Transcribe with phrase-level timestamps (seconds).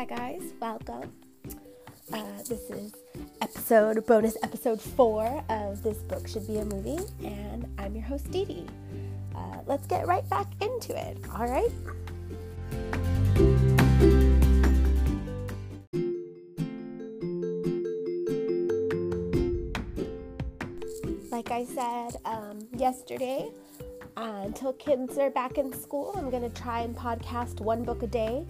[0.00, 1.12] Hi, guys, welcome.
[2.10, 2.94] Uh, this is
[3.42, 8.30] episode, bonus episode four of This Book Should Be a Movie, and I'm your host,
[8.30, 8.66] Dee Dee.
[9.36, 11.70] Uh, let's get right back into it, all right?
[21.30, 23.50] Like I said um, yesterday,
[24.16, 28.02] uh, until kids are back in school, I'm going to try and podcast one book
[28.02, 28.46] a day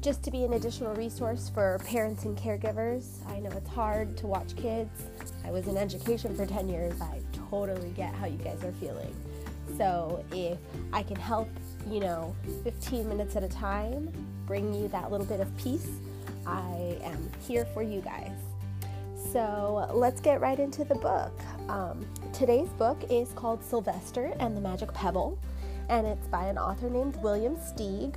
[0.00, 3.26] just to be an additional resource for parents and caregivers.
[3.28, 5.06] I know it's hard to watch kids.
[5.44, 7.00] I was in education for 10 years.
[7.00, 7.20] I
[7.50, 9.14] totally get how you guys are feeling.
[9.76, 10.58] So if
[10.92, 11.48] I can help,
[11.88, 12.34] you know,
[12.64, 14.10] 15 minutes at a time,
[14.46, 15.88] bring you that little bit of peace,
[16.46, 18.32] I am here for you guys.
[19.32, 21.38] So let's get right into the book.
[21.68, 25.38] Um, today's book is called Sylvester and the Magic Pebble,
[25.88, 28.14] and it's by an author named William Steig.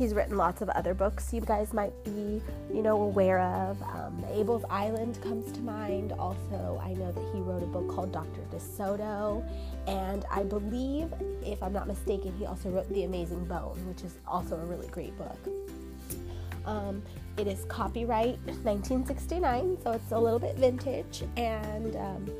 [0.00, 2.40] He's written lots of other books you guys might be,
[2.72, 3.82] you know, aware of.
[3.82, 6.12] Um, Abel's Island comes to mind.
[6.12, 8.40] Also, I know that he wrote a book called Dr.
[8.50, 9.46] DeSoto,
[9.86, 11.12] and I believe,
[11.44, 14.88] if I'm not mistaken, he also wrote The Amazing Bone, which is also a really
[14.88, 15.38] great book.
[16.64, 17.02] Um,
[17.36, 21.24] it is copyright 1969, so it's a little bit vintage.
[21.36, 22.30] And um,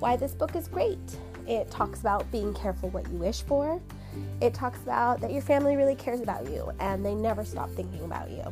[0.00, 0.98] why this book is great
[1.46, 3.80] it talks about being careful what you wish for.
[4.40, 8.04] It talks about that your family really cares about you and they never stop thinking
[8.04, 8.42] about you.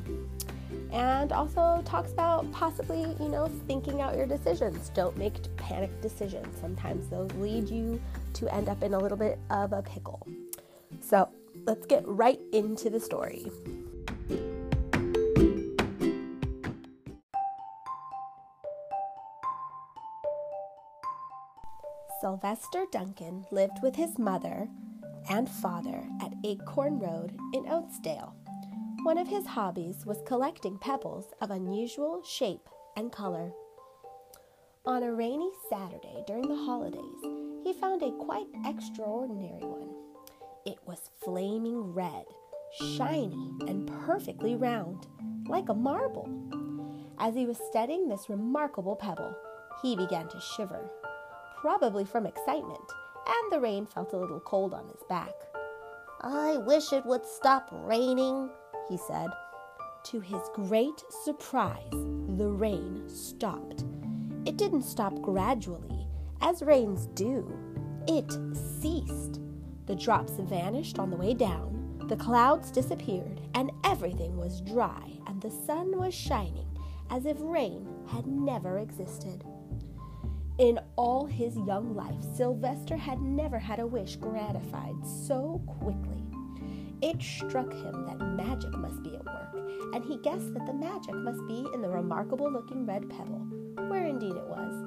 [0.92, 4.90] And also talks about possibly, you know, thinking out your decisions.
[4.90, 6.46] Don't make panic decisions.
[6.60, 8.00] Sometimes those lead you
[8.34, 10.26] to end up in a little bit of a pickle.
[11.00, 11.28] So
[11.66, 13.46] let's get right into the story.
[22.20, 24.68] Sylvester Duncan lived with his mother
[25.28, 28.32] and father at Acorn Road in Oatsdale.
[29.04, 33.52] One of his hobbies was collecting pebbles of unusual shape and color.
[34.86, 37.02] On a rainy Saturday during the holidays,
[37.62, 39.90] he found a quite extraordinary one.
[40.66, 42.24] It was flaming red,
[42.96, 45.06] shiny, and perfectly round,
[45.48, 46.28] like a marble.
[47.18, 49.34] As he was studying this remarkable pebble,
[49.82, 50.90] he began to shiver
[51.64, 52.92] probably from excitement,
[53.26, 55.32] and the rain felt a little cold on his back.
[56.20, 58.50] I wish it would stop raining,
[58.88, 59.28] he said.
[60.04, 63.84] To his great surprise, the rain stopped.
[64.44, 66.06] It didn't stop gradually,
[66.40, 67.50] as rains do.
[68.06, 68.30] It
[68.80, 69.40] ceased.
[69.86, 75.40] The drops vanished on the way down, the clouds disappeared, and everything was dry, and
[75.40, 76.68] the sun was shining
[77.10, 79.44] as if rain had never existed.
[80.58, 86.22] In all his young life, Sylvester had never had a wish gratified so quickly.
[87.02, 89.56] It struck him that magic must be at work,
[89.94, 93.44] and he guessed that the magic must be in the remarkable looking red pebble,
[93.88, 94.84] where indeed it was.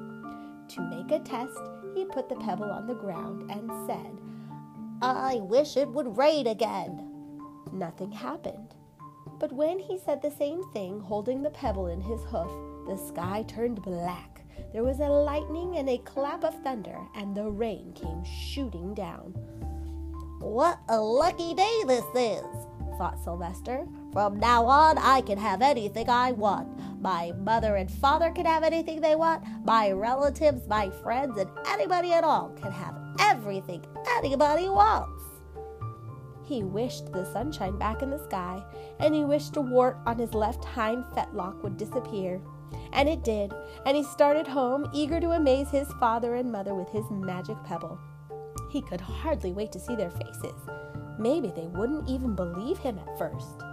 [0.70, 1.60] To make a test,
[1.94, 4.22] he put the pebble on the ground and said,
[5.02, 7.12] I wish it would rain again.
[7.74, 8.74] Nothing happened.
[9.38, 12.52] But when he said the same thing, holding the pebble in his hoof,
[12.88, 14.37] the sky turned black
[14.74, 19.34] there was a lightning and a clap of thunder, and the rain came shooting down.
[20.40, 22.46] What a lucky day this is,
[22.98, 23.88] thought Sylvester.
[24.14, 26.68] From now on, I can have anything I want.
[27.02, 29.44] My mother and father can have anything they want.
[29.64, 33.86] My relatives, my friends, and anybody at all can have everything
[34.18, 35.24] anybody wants.
[36.44, 38.64] He wished the sunshine back in the sky,
[39.00, 42.42] and he wished a wart on his left hind fetlock would disappear.
[42.94, 43.54] And it did,
[43.86, 48.00] and he started home, eager to amaze his father and mother with his magic pebble.
[48.70, 50.60] He could hardly wait to see their faces.
[51.20, 53.64] Maybe they wouldn't even believe him at first.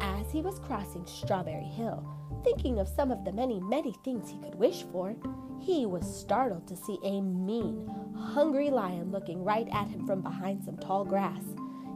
[0.00, 2.04] As he was crossing Strawberry Hill,
[2.42, 5.14] thinking of some of the many, many things he could wish for,
[5.60, 10.64] he was startled to see a mean, hungry lion looking right at him from behind
[10.64, 11.44] some tall grass.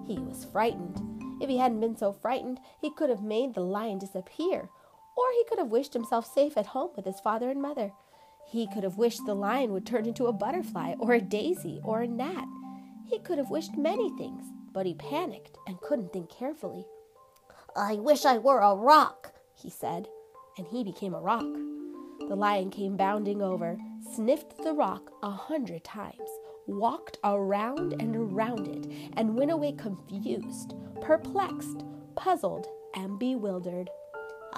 [0.07, 1.03] He was frightened.
[1.41, 4.71] If he hadn't been so frightened, he could have made the lion disappear
[5.17, 7.93] or he could have wished himself safe at home with his father and mother.
[8.47, 12.03] He could have wished the lion would turn into a butterfly, or a daisy, or
[12.03, 12.47] a gnat.
[13.07, 16.87] He could have wished many things, but he panicked and couldn't think carefully.
[17.75, 20.09] I wish I were a rock, he said,
[20.59, 21.47] and he became a rock.
[22.29, 23.79] The lion came bounding over,
[24.15, 26.31] sniffed the rock a hundred times,
[26.67, 31.85] walked around and around it, and went away confused, perplexed,
[32.17, 33.91] puzzled, and bewildered.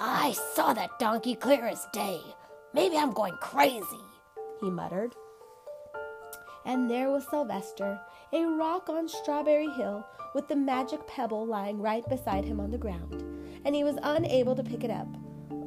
[0.01, 2.21] I saw that donkey clear as day.
[2.73, 3.99] Maybe I'm going crazy,
[4.61, 5.13] he muttered.
[6.65, 7.99] And there was Sylvester,
[8.31, 12.77] a rock on Strawberry Hill, with the magic pebble lying right beside him on the
[12.77, 13.25] ground.
[13.65, 15.07] and he was unable to pick it up.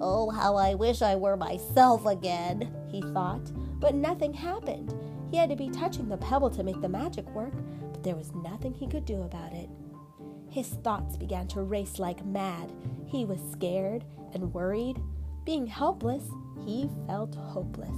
[0.01, 4.95] Oh, how I wish I were myself again, he thought, but nothing happened.
[5.31, 7.53] He had to be touching the pebble to make the magic work,
[7.93, 9.69] but there was nothing he could do about it.
[10.53, 12.71] His thoughts began to race like mad.
[13.07, 14.05] He was scared
[14.35, 15.01] and worried.
[15.47, 16.25] Being helpless,
[16.67, 17.97] he felt hopeless.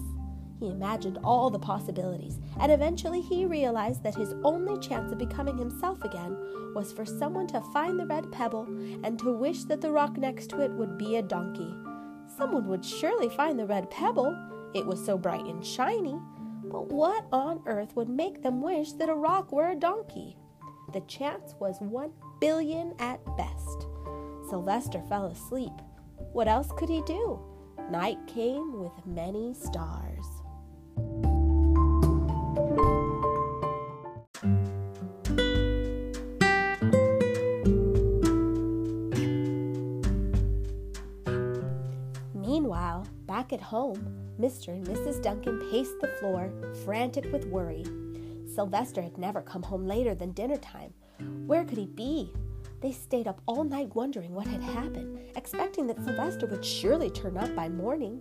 [0.61, 5.59] He imagined all the possibilities, and eventually he realized that his only chance of becoming
[5.59, 6.39] himself again
[6.77, 8.67] was for someone to find the red pebble
[9.03, 11.75] and to wish that the rock next to it would be a donkey.
[12.37, 14.33] Someone would surely find the red pebble.
[14.75, 16.21] It was so bright and shiny.
[16.62, 20.37] But what on earth would make them wish that a rock were a donkey?
[20.93, 22.12] The chance was one
[22.44, 23.87] billion at best.
[24.50, 25.73] Sylvester fell asleep.
[26.35, 27.41] What else could he do?
[27.91, 30.26] Night came with many stars.
[42.35, 44.06] Meanwhile, back at home,
[44.38, 44.69] Mr.
[44.69, 45.23] and Mrs.
[45.23, 46.52] Duncan paced the floor,
[46.85, 47.87] frantic with worry.
[48.55, 50.93] Sylvester had never come home later than dinner time.
[51.47, 52.32] Where could he be?
[52.81, 57.37] They stayed up all night wondering what had happened, expecting that Sylvester would surely turn
[57.37, 58.21] up by morning.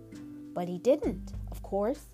[0.54, 2.06] But he didn't, of course.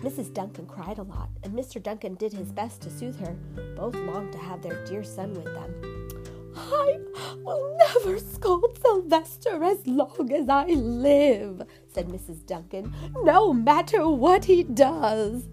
[0.00, 0.34] Mrs.
[0.34, 1.82] Duncan cried a lot, and Mr.
[1.82, 3.36] Duncan did his best to soothe her.
[3.76, 6.10] Both longed to have their dear son with them.
[6.56, 6.98] I
[7.42, 12.44] will never scold Sylvester as long as I live, said Mrs.
[12.44, 12.92] Duncan,
[13.22, 15.48] no matter what he does.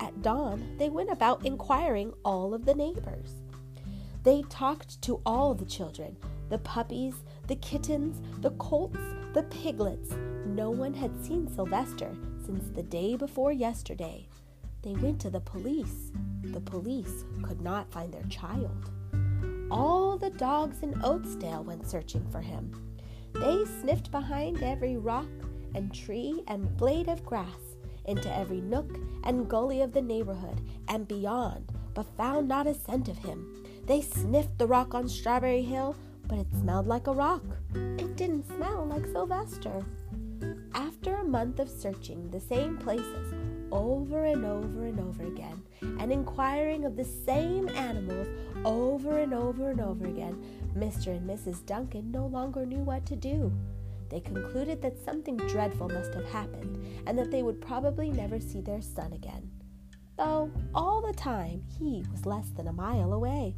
[0.00, 3.41] At dawn, they went about inquiring all of the neighbors.
[4.22, 6.16] They talked to all the children
[6.48, 7.14] the puppies,
[7.46, 8.98] the kittens, the colts,
[9.32, 10.10] the piglets.
[10.44, 12.14] No one had seen Sylvester
[12.44, 14.28] since the day before yesterday.
[14.82, 16.12] They went to the police.
[16.42, 18.90] The police could not find their child.
[19.70, 22.70] All the dogs in Oatsdale went searching for him.
[23.32, 25.30] They sniffed behind every rock
[25.74, 31.08] and tree and blade of grass, into every nook and gully of the neighborhood and
[31.08, 33.61] beyond, but found not a scent of him.
[33.86, 35.96] They sniffed the rock on Strawberry Hill,
[36.28, 37.42] but it smelled like a rock.
[37.74, 39.84] It didn't smell like Sylvester.
[40.72, 43.34] After a month of searching the same places
[43.72, 45.62] over and over and over again,
[45.98, 48.28] and inquiring of the same animals
[48.64, 50.40] over and over and over again,
[50.76, 51.08] Mr.
[51.08, 51.66] and Mrs.
[51.66, 53.52] Duncan no longer knew what to do.
[54.10, 58.60] They concluded that something dreadful must have happened, and that they would probably never see
[58.60, 59.50] their son again.
[60.16, 63.56] Though all the time he was less than a mile away.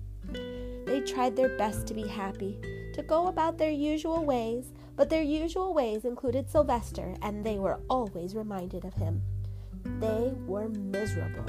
[0.95, 2.57] They tried their best to be happy,
[2.93, 7.81] to go about their usual ways, but their usual ways included Sylvester, and they were
[7.91, 9.21] always reminded of him.
[9.99, 11.47] They were miserable.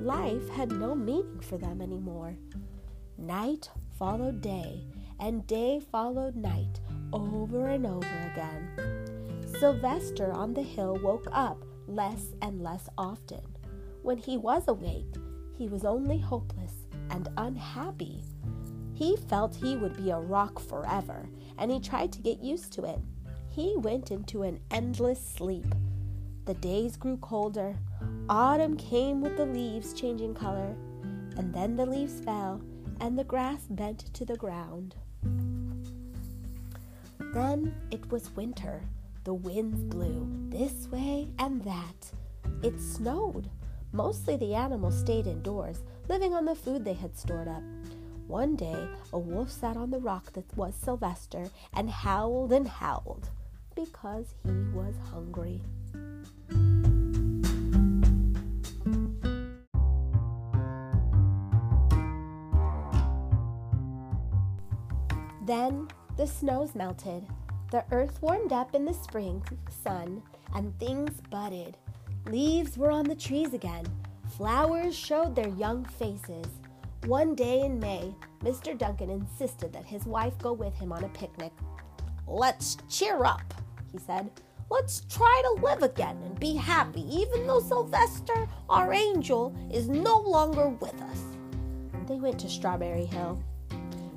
[0.00, 2.34] Life had no meaning for them anymore.
[3.16, 4.84] Night followed day,
[5.20, 6.80] and day followed night,
[7.12, 9.46] over and over again.
[9.60, 13.46] Sylvester on the hill woke up less and less often.
[14.02, 15.14] When he was awake,
[15.56, 16.72] he was only hopeless
[17.10, 18.24] and unhappy.
[18.94, 21.28] He felt he would be a rock forever,
[21.58, 22.98] and he tried to get used to it.
[23.48, 25.74] He went into an endless sleep.
[26.44, 27.76] The days grew colder.
[28.28, 30.74] Autumn came with the leaves changing color,
[31.36, 32.62] and then the leaves fell,
[33.00, 34.94] and the grass bent to the ground.
[37.32, 38.82] Then it was winter.
[39.24, 42.12] The winds blew this way and that.
[42.62, 43.48] It snowed.
[43.92, 47.62] Mostly the animals stayed indoors, living on the food they had stored up.
[48.26, 53.28] One day, a wolf sat on the rock that was Sylvester and howled and howled
[53.74, 55.60] because he was hungry.
[65.44, 67.26] Then the snows melted,
[67.70, 69.42] the earth warmed up in the spring
[69.84, 70.22] sun,
[70.54, 71.76] and things budded.
[72.26, 73.84] Leaves were on the trees again.
[74.36, 76.46] Flowers showed their young faces.
[77.06, 78.78] One day in May, Mr.
[78.78, 81.52] Duncan insisted that his wife go with him on a picnic.
[82.28, 83.52] Let's cheer up,
[83.90, 84.30] he said.
[84.70, 90.20] Let's try to live again and be happy, even though Sylvester, our angel, is no
[90.20, 91.22] longer with us.
[92.06, 93.42] They went to Strawberry Hill.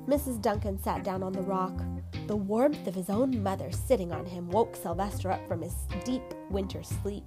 [0.06, 0.40] Mrs.
[0.40, 1.82] Duncan sat down on the rock.
[2.26, 6.22] The warmth of his own mother sitting on him woke Sylvester up from his deep
[6.48, 7.24] winter sleep.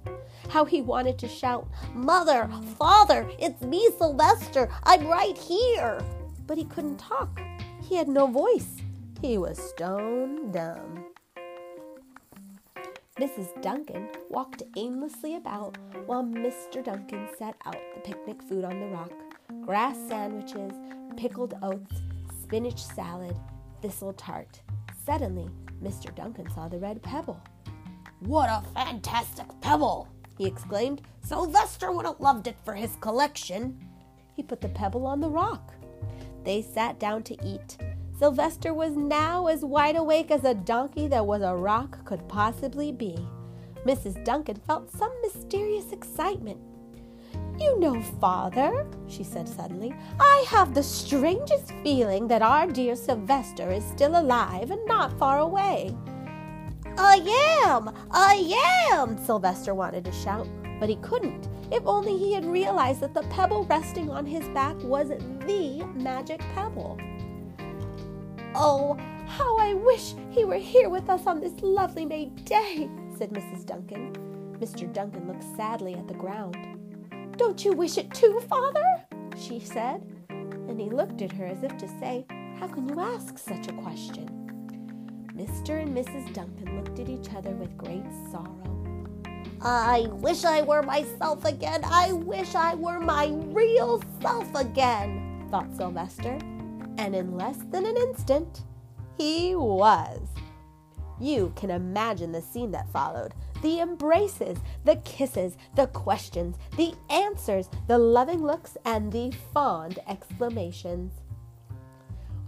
[0.48, 6.00] How he wanted to shout, Mother, Father, it's me, Sylvester, I'm right here.
[6.46, 7.40] But he couldn't talk.
[7.82, 8.76] He had no voice.
[9.20, 11.04] He was stone dumb.
[13.18, 13.60] Mrs.
[13.60, 16.82] Duncan walked aimlessly about while Mr.
[16.82, 19.12] Duncan set out the picnic food on the rock
[19.66, 20.72] grass sandwiches,
[21.16, 22.00] pickled oats,
[22.50, 23.36] spinach salad,
[23.80, 24.60] thistle tart,
[25.06, 25.48] Suddenly,
[25.80, 26.12] Mr.
[26.12, 27.40] Duncan saw the red pebble.
[28.18, 30.08] What a fantastic pebble!
[30.36, 31.00] he exclaimed.
[31.22, 33.78] Sylvester would have loved it for his collection.
[34.34, 35.72] He put the pebble on the rock.
[36.42, 37.78] They sat down to eat.
[38.18, 42.90] Sylvester was now as wide awake as a donkey that was a rock could possibly
[42.90, 43.16] be.
[43.86, 44.24] Mrs.
[44.24, 46.58] Duncan felt some mysterious excitement.
[47.60, 53.70] You know, Father, she said suddenly, I have the strangest feeling that our dear Sylvester
[53.70, 55.94] is still alive and not far away.
[56.96, 57.16] I
[57.66, 57.94] am!
[58.10, 59.18] I am!
[59.18, 60.48] Sylvester wanted to shout,
[60.80, 61.48] but he couldn't.
[61.70, 66.40] If only he had realized that the pebble resting on his back was the magic
[66.54, 66.98] pebble.
[68.54, 72.88] Oh, how I wish he were here with us on this lovely May day,
[73.18, 73.66] said Mrs.
[73.66, 74.12] Duncan.
[74.58, 74.90] Mr.
[74.92, 76.79] Duncan looked sadly at the ground.
[77.40, 78.84] Don't you wish it too, father?
[79.34, 80.02] she said.
[80.28, 82.26] And he looked at her as if to say,
[82.58, 84.28] How can you ask such a question?
[85.34, 85.80] Mr.
[85.80, 86.34] and Mrs.
[86.34, 89.06] Duncan looked at each other with great sorrow.
[89.62, 91.80] I wish I were myself again.
[91.86, 96.38] I wish I were my real self again, thought Sylvester.
[96.98, 98.64] And in less than an instant,
[99.16, 100.20] he was.
[101.18, 103.32] You can imagine the scene that followed
[103.62, 111.12] the embraces, the kisses, the questions, the answers, the loving looks, and the fond exclamations.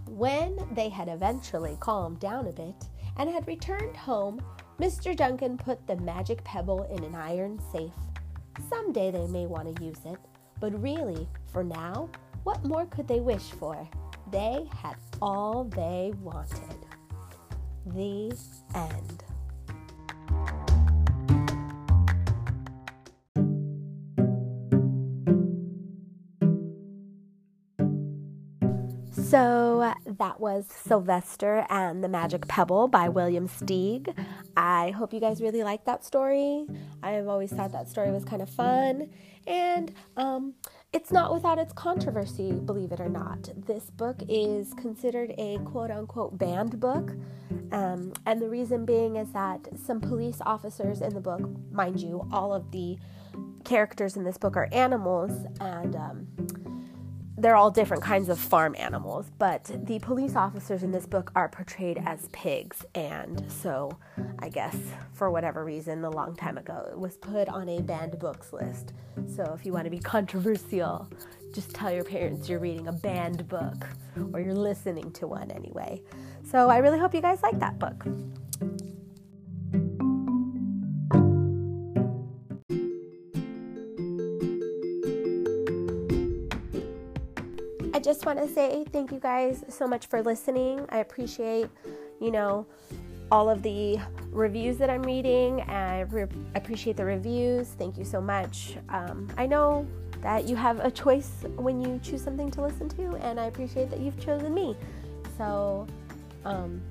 [0.07, 2.75] When they had eventually calmed down a bit
[3.17, 4.43] and had returned home,
[4.79, 5.15] Mr.
[5.15, 7.91] Duncan put the magic pebble in an iron safe.
[8.69, 10.19] Someday they may want to use it,
[10.59, 12.09] but really, for now,
[12.43, 13.87] what more could they wish for?
[14.31, 16.85] They had all they wanted.
[17.85, 18.35] The
[18.75, 19.23] end.
[29.33, 34.13] So that was Sylvester and the Magic Pebble by William Steig.
[34.55, 36.67] I hope you guys really liked that story.
[37.01, 39.09] I've always thought that story was kind of fun.
[39.47, 40.53] And um,
[40.93, 43.49] it's not without its controversy, believe it or not.
[43.65, 47.13] This book is considered a quote unquote banned book.
[47.71, 52.27] Um, and the reason being is that some police officers in the book, mind you,
[52.31, 52.99] all of the
[53.65, 56.27] characters in this book are animals, and um,
[57.43, 61.49] they're all different kinds of farm animals, but the police officers in this book are
[61.49, 62.85] portrayed as pigs.
[62.95, 63.91] And so,
[64.39, 64.77] I guess
[65.11, 68.93] for whatever reason, a long time ago, it was put on a banned books list.
[69.27, 71.09] So, if you want to be controversial,
[71.53, 73.87] just tell your parents you're reading a banned book
[74.31, 76.01] or you're listening to one anyway.
[76.49, 78.05] So, I really hope you guys like that book.
[88.03, 90.85] Just want to say thank you guys so much for listening.
[90.89, 91.69] I appreciate,
[92.19, 92.67] you know,
[93.31, 93.97] all of the
[94.29, 95.61] reviews that I'm reading.
[95.61, 97.69] I re- appreciate the reviews.
[97.69, 98.75] Thank you so much.
[98.89, 99.87] Um, I know
[100.21, 103.89] that you have a choice when you choose something to listen to, and I appreciate
[103.89, 104.75] that you've chosen me.
[105.37, 105.87] So
[106.43, 106.81] um,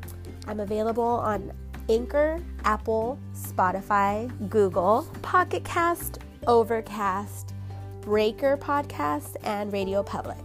[0.49, 1.53] I'm available on
[1.89, 7.53] Anchor, Apple, Spotify, Google, Pocket Cast, Overcast,
[8.01, 10.39] Breaker Podcast, and Radio Public.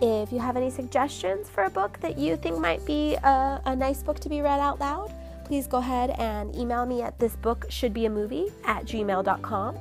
[0.00, 3.74] If you have any suggestions for a book that you think might be a, a,
[3.74, 5.12] nice book to be read out loud,
[5.44, 9.76] please go ahead and email me at this book should be a movie at gmail.com.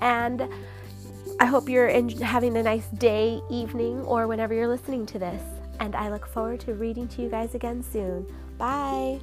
[0.00, 0.48] And
[1.40, 5.42] I hope you're in, having a nice day, evening, or whenever you're listening to this.
[5.80, 8.26] And I look forward to reading to you guys again soon.
[8.58, 9.20] Bye.